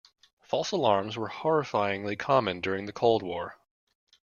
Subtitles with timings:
[0.41, 3.59] False alarms were horrifyingly common during the Cold War.